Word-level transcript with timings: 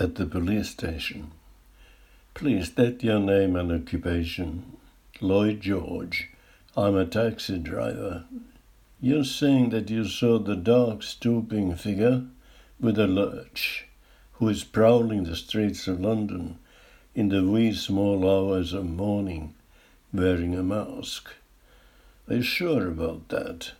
at 0.00 0.14
the 0.14 0.26
police 0.26 0.70
station. 0.70 1.32
Please 2.34 2.68
state 2.68 3.02
your 3.02 3.18
name 3.18 3.56
and 3.56 3.72
occupation. 3.72 4.76
Lloyd 5.20 5.60
George. 5.60 6.28
I'm 6.76 6.96
a 6.96 7.04
taxi 7.04 7.58
driver. 7.58 8.24
You're 9.00 9.24
saying 9.24 9.70
that 9.70 9.90
you 9.90 10.04
saw 10.04 10.38
the 10.38 10.54
dark, 10.54 11.02
stooping 11.02 11.74
figure 11.74 12.22
with 12.78 12.98
a 12.98 13.08
lurch 13.08 13.86
who 14.34 14.48
is 14.48 14.62
prowling 14.62 15.24
the 15.24 15.34
streets 15.34 15.88
of 15.88 16.00
London 16.00 16.58
in 17.14 17.28
the 17.30 17.42
wee 17.44 17.72
small 17.72 18.28
hours 18.30 18.72
of 18.72 18.84
morning 18.88 19.54
wearing 20.12 20.54
a 20.54 20.62
mask. 20.62 21.30
Are 22.28 22.36
you 22.36 22.42
sure 22.42 22.86
about 22.86 23.28
that? 23.30 23.72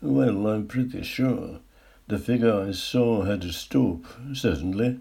Well, 0.00 0.46
I'm 0.46 0.66
pretty 0.66 1.02
sure. 1.02 1.60
The 2.08 2.18
figure 2.18 2.68
I 2.68 2.72
saw 2.72 3.24
had 3.24 3.44
a 3.44 3.52
stoop, 3.52 4.06
certainly, 4.32 4.98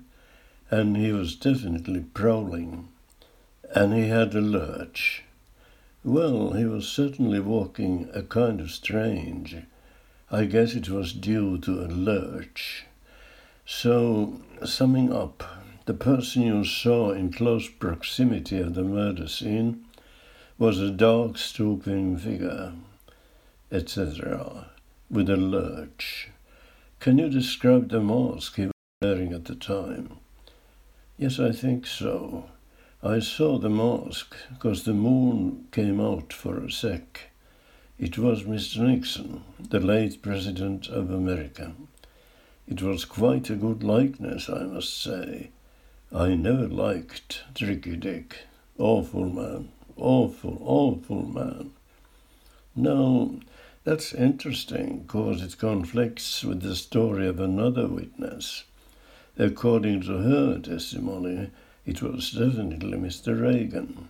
and 0.72 0.98
he 0.98 1.12
was 1.12 1.36
definitely 1.36 2.02
prowling. 2.14 2.90
And 3.74 3.94
he 3.94 4.08
had 4.08 4.34
a 4.36 4.42
lurch. 4.42 5.24
Well, 6.04 6.54
he 6.54 6.66
was 6.66 6.88
certainly 6.88 7.40
walking 7.40 8.10
a 8.14 8.24
kind 8.24 8.62
of 8.62 8.72
strange. 8.72 9.58
I 10.32 10.46
guess 10.46 10.74
it 10.76 10.90
was 10.90 11.14
due 11.14 11.58
to 11.60 11.82
a 11.82 11.88
lurch. 11.88 12.86
So, 13.66 14.42
summing 14.64 15.12
up, 15.14 15.44
the 15.86 15.94
person 15.94 16.44
you 16.44 16.64
saw 16.64 17.12
in 17.12 17.34
close 17.34 17.68
proximity 17.68 18.60
of 18.60 18.76
the 18.76 18.84
murder 18.84 19.28
scene 19.28 19.86
was 20.58 20.80
a 20.80 20.92
dark, 20.92 21.38
stooping 21.38 22.18
figure, 22.18 22.74
etc., 23.72 24.68
with 25.10 25.30
a 25.30 25.38
lurch. 25.38 26.30
Can 27.00 27.18
you 27.18 27.30
describe 27.30 27.90
the 27.90 28.02
mask 28.02 28.56
he 28.56 28.66
was 28.66 28.74
wearing 29.02 29.34
at 29.34 29.46
the 29.46 29.56
time? 29.56 30.18
Yes, 31.20 31.38
I 31.38 31.52
think 31.52 31.86
so. 31.86 32.46
I 33.04 33.20
saw 33.20 33.58
the 33.58 33.70
mask 33.70 34.38
because 34.54 34.86
the 34.86 34.94
moon 34.94 35.68
came 35.70 36.00
out 36.00 36.32
for 36.32 36.64
a 36.64 36.72
sec. 36.72 37.32
It 37.98 38.18
was 38.18 38.44
Mr. 38.44 38.88
Nixon, 38.88 39.44
the 39.60 39.82
late 39.82 40.22
President 40.22 40.88
of 40.88 41.12
America. 41.12 41.74
It 42.70 42.82
was 42.82 43.04
quite 43.04 43.50
a 43.50 43.58
good 43.58 43.84
likeness, 43.84 44.50
I 44.50 44.64
must 44.64 44.98
say. 45.04 45.50
I 46.10 46.36
never 46.36 46.70
liked 46.70 47.44
Tricky 47.54 47.98
Dick. 47.98 48.38
Awful 48.78 49.26
man, 49.26 49.74
awful, 49.98 50.58
awful 50.62 51.26
man. 51.26 51.72
No, 52.78 53.42
that's 53.84 54.14
interesting 54.14 55.00
because 55.00 55.42
it 55.42 55.58
conflicts 55.58 56.46
with 56.46 56.62
the 56.62 56.78
story 56.78 57.28
of 57.28 57.42
another 57.42 57.90
witness. 57.90 58.64
According 59.38 60.02
to 60.02 60.18
her 60.18 60.60
testimony, 60.60 61.52
it 61.86 62.02
was 62.02 62.32
definitely 62.32 62.98
Mr. 62.98 63.40
Reagan, 63.40 64.10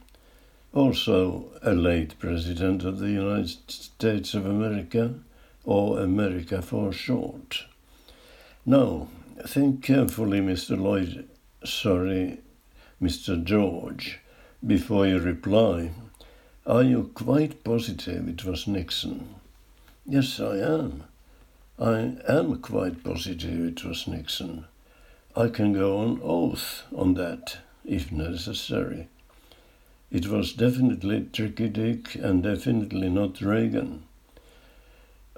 also 0.74 1.52
a 1.62 1.74
late 1.74 2.18
President 2.20 2.84
of 2.84 3.00
the 3.00 3.12
United 3.12 3.70
States 3.70 4.34
of 4.34 4.46
America, 4.46 5.16
or 5.64 6.00
America 6.00 6.62
for 6.62 6.92
short. 6.92 7.66
Now, 8.66 9.08
think 9.46 9.84
carefully, 9.84 10.40
Mr. 10.42 10.80
Lloyd, 10.80 11.28
sorry, 11.64 12.40
Mr. 13.02 13.42
George, 13.44 14.20
before 14.66 15.08
you 15.08 15.20
reply. 15.20 15.92
Are 16.66 16.84
you 16.84 17.12
quite 17.14 17.64
positive 17.64 18.28
it 18.28 18.44
was 18.46 18.68
Nixon? 18.68 19.36
Yes, 20.06 20.40
I 20.40 20.58
am. 20.58 21.04
I 21.80 22.18
am 22.28 22.60
quite 22.62 23.04
positive 23.04 23.66
it 23.66 23.84
was 23.86 24.08
Nixon. 24.08 24.66
I 25.40 25.48
can 25.48 25.72
go 25.72 26.00
on 26.00 26.20
oath 26.22 26.84
on 26.94 27.14
that, 27.14 27.60
if 27.86 28.12
necessary. 28.12 29.08
It 30.12 30.28
was 30.28 30.52
definitely 30.52 31.30
Tricky 31.32 31.70
Dick 31.70 32.16
and 32.16 32.44
definitely 32.44 33.08
not 33.08 33.40
Reagan. 33.40 34.04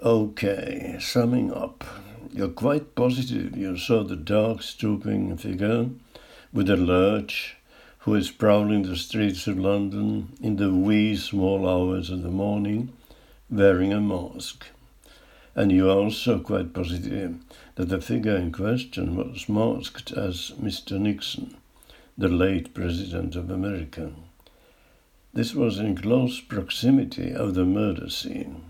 Okay, 0.02 0.96
summing 0.98 1.52
up. 1.54 1.84
You're 2.32 2.48
quite 2.48 2.96
positive 2.96 3.56
you 3.56 3.76
saw 3.76 4.02
the 4.02 4.16
dark, 4.16 4.62
stooping 4.62 5.36
figure 5.36 5.90
with 6.52 6.68
a 6.68 6.76
lurch 6.76 7.54
who 7.98 8.16
is 8.16 8.32
prowling 8.32 8.82
the 8.82 8.96
streets 8.96 9.46
of 9.46 9.56
London 9.56 10.32
in 10.40 10.56
the 10.56 10.74
wee 10.74 11.14
small 11.14 11.68
hours 11.68 12.10
of 12.10 12.22
the 12.22 12.28
morning 12.28 12.92
wearing 13.48 13.92
a 13.92 14.00
mask. 14.00 14.66
And 15.54 15.70
you 15.70 15.90
are 15.90 15.98
also 15.98 16.38
quite 16.38 16.72
positive 16.72 17.36
that 17.74 17.88
the 17.88 18.00
figure 18.00 18.36
in 18.36 18.52
question 18.52 19.16
was 19.16 19.48
masked 19.48 20.12
as 20.12 20.52
Mr. 20.60 20.98
Nixon, 20.98 21.56
the 22.16 22.28
late 22.28 22.72
President 22.72 23.36
of 23.36 23.50
America. 23.50 24.12
This 25.34 25.54
was 25.54 25.78
in 25.78 25.96
close 25.96 26.40
proximity 26.40 27.32
of 27.32 27.54
the 27.54 27.64
murder 27.64 28.10
scene. 28.10 28.64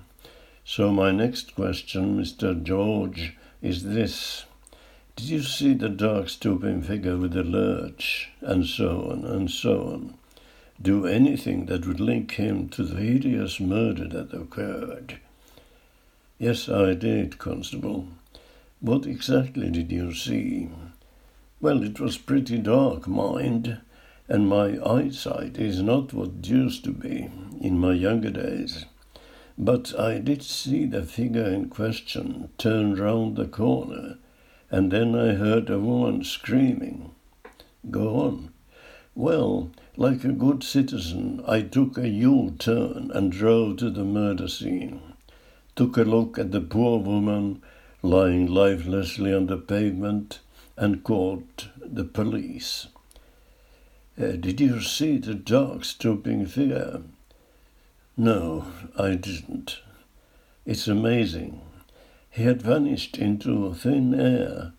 So, 0.64 0.92
my 0.92 1.10
next 1.10 1.56
question, 1.56 2.20
Mr. 2.20 2.60
George, 2.62 3.36
is 3.60 3.82
this 3.82 4.44
Did 5.16 5.28
you 5.28 5.42
see 5.42 5.74
the 5.74 5.88
dark, 5.88 6.28
stooping 6.28 6.82
figure 6.82 7.16
with 7.16 7.32
the 7.32 7.42
lurch, 7.42 8.30
and 8.40 8.64
so 8.64 9.10
on, 9.10 9.24
and 9.24 9.50
so 9.50 9.84
on, 9.84 10.14
do 10.80 11.06
anything 11.06 11.66
that 11.66 11.86
would 11.86 12.00
link 12.00 12.32
him 12.32 12.68
to 12.70 12.82
the 12.82 13.00
hideous 13.00 13.60
murder 13.60 14.06
that 14.08 14.32
occurred? 14.32 15.18
Yes, 16.42 16.68
I 16.68 16.94
did, 16.94 17.38
Constable. 17.38 18.08
What 18.80 19.06
exactly 19.06 19.70
did 19.70 19.92
you 19.92 20.12
see? 20.12 20.70
Well, 21.60 21.84
it 21.84 22.00
was 22.00 22.18
pretty 22.18 22.58
dark, 22.58 23.06
mind, 23.06 23.80
and 24.26 24.48
my 24.48 24.76
eyesight 24.84 25.56
is 25.56 25.80
not 25.80 26.12
what 26.12 26.30
it 26.40 26.48
used 26.48 26.82
to 26.82 26.90
be 26.90 27.30
in 27.60 27.78
my 27.78 27.92
younger 27.92 28.30
days. 28.30 28.86
But 29.56 29.96
I 29.96 30.18
did 30.18 30.42
see 30.42 30.84
the 30.84 31.04
figure 31.04 31.46
in 31.46 31.68
question 31.68 32.48
turn 32.58 32.96
round 32.96 33.36
the 33.36 33.46
corner, 33.46 34.18
and 34.68 34.90
then 34.90 35.14
I 35.14 35.34
heard 35.34 35.70
a 35.70 35.78
woman 35.78 36.24
screaming. 36.24 37.12
Go 37.88 38.16
on. 38.16 38.52
Well, 39.14 39.70
like 39.96 40.24
a 40.24 40.32
good 40.32 40.64
citizen, 40.64 41.44
I 41.46 41.62
took 41.62 41.96
a 41.98 42.08
U 42.08 42.56
turn 42.58 43.12
and 43.14 43.30
drove 43.30 43.76
to 43.76 43.90
the 43.90 44.04
murder 44.04 44.48
scene. 44.48 45.11
Took 45.74 45.96
a 45.96 46.02
look 46.02 46.38
at 46.38 46.52
the 46.52 46.60
poor 46.60 46.98
woman 46.98 47.62
lying 48.02 48.46
lifelessly 48.46 49.32
on 49.32 49.46
the 49.46 49.56
pavement 49.56 50.40
and 50.76 51.02
called 51.02 51.70
the 51.80 52.04
police. 52.04 52.88
Uh, 54.20 54.32
did 54.32 54.60
you 54.60 54.80
see 54.80 55.16
the 55.16 55.34
dark, 55.34 55.84
stooping 55.84 56.44
figure? 56.46 57.02
No, 58.16 58.66
I 58.98 59.14
didn't. 59.14 59.78
It's 60.66 60.86
amazing. 60.86 61.62
He 62.28 62.42
had 62.42 62.60
vanished 62.60 63.16
into 63.16 63.72
thin 63.74 64.14
air. 64.14 64.72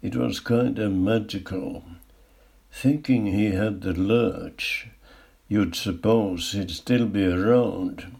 It 0.00 0.14
was 0.14 0.38
kind 0.38 0.78
of 0.78 0.92
magical. 0.92 1.84
Thinking 2.70 3.26
he 3.26 3.46
had 3.46 3.80
the 3.80 3.94
lurch, 3.94 4.86
you'd 5.48 5.74
suppose 5.74 6.52
he'd 6.52 6.70
still 6.70 7.06
be 7.06 7.26
around, 7.26 8.18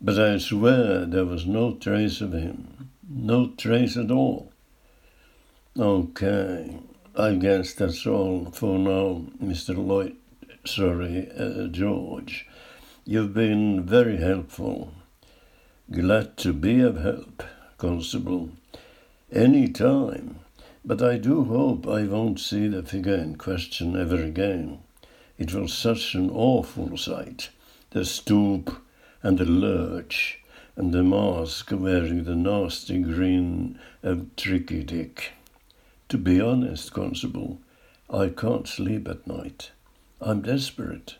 but 0.00 0.18
I 0.18 0.38
swear 0.38 1.04
there 1.04 1.24
was 1.24 1.46
no 1.46 1.74
trace 1.74 2.20
of 2.20 2.32
him. 2.32 2.90
No 3.08 3.48
trace 3.56 3.96
at 3.96 4.10
all. 4.10 4.52
Okay, 5.78 6.78
I 7.16 7.34
guess 7.34 7.72
that's 7.74 8.06
all 8.06 8.50
for 8.52 8.78
now, 8.78 9.24
Mr. 9.42 9.76
Lloyd. 9.76 10.16
Sorry, 10.64 11.28
uh, 11.36 11.68
George. 11.68 12.46
You've 13.04 13.32
been 13.32 13.84
very 13.84 14.18
helpful. 14.18 14.92
Glad 15.90 16.36
to 16.38 16.52
be 16.52 16.80
of 16.80 17.00
help, 17.00 17.42
Constable. 17.78 18.50
Any 19.32 19.68
time. 19.68 20.40
But 20.84 21.02
I 21.02 21.16
do 21.16 21.44
hope 21.44 21.86
I 21.86 22.04
won't 22.04 22.38
see 22.38 22.68
the 22.68 22.82
figure 22.82 23.14
in 23.14 23.36
question 23.36 23.96
ever 23.96 24.22
again. 24.22 24.80
It 25.38 25.54
was 25.54 25.72
such 25.72 26.14
an 26.14 26.30
awful 26.30 26.96
sight. 26.96 27.50
The 27.90 28.04
stoop 28.04 28.82
and 29.22 29.38
the 29.38 29.44
lurch 29.44 30.40
and 30.76 30.92
the 30.92 31.02
mask 31.02 31.70
wearing 31.72 32.24
the 32.24 32.36
nasty 32.36 33.00
grin 33.00 33.78
of 34.02 34.34
Tricky 34.36 34.84
Dick. 34.84 35.32
To 36.08 36.16
be 36.16 36.40
honest, 36.40 36.92
Constable, 36.92 37.58
I 38.08 38.28
can't 38.28 38.68
sleep 38.68 39.08
at 39.08 39.26
night. 39.26 39.72
I'm 40.20 40.42
desperate. 40.42 41.16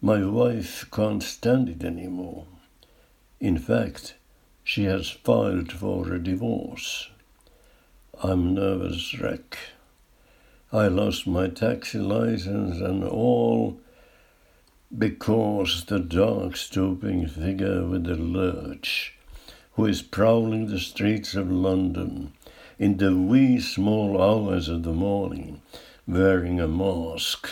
My 0.00 0.24
wife 0.24 0.86
can't 0.92 1.22
stand 1.22 1.68
it 1.68 1.84
any 1.84 2.06
more. 2.06 2.46
In 3.40 3.58
fact, 3.58 4.14
she 4.62 4.84
has 4.84 5.10
filed 5.10 5.72
for 5.72 6.12
a 6.12 6.22
divorce. 6.22 7.08
I'm 8.22 8.54
nervous 8.54 9.18
wreck. 9.18 9.58
I 10.72 10.88
lost 10.88 11.26
my 11.26 11.48
taxi 11.48 11.98
license 11.98 12.80
and 12.80 13.02
all 13.02 13.80
because 14.96 15.84
the 15.84 15.98
dark 15.98 16.56
stooping 16.56 17.26
figure 17.26 17.84
with 17.84 18.04
the 18.04 18.16
lurch, 18.16 19.14
who 19.72 19.84
is 19.84 20.00
prowling 20.00 20.68
the 20.68 20.80
streets 20.80 21.34
of 21.34 21.50
London 21.50 22.32
in 22.78 22.96
the 22.96 23.14
wee 23.14 23.60
small 23.60 24.20
hours 24.20 24.68
of 24.68 24.84
the 24.84 24.92
morning, 24.92 25.60
wearing 26.06 26.58
a 26.58 26.66
mask 26.66 27.48